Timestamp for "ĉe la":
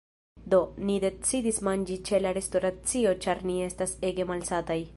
2.09-2.31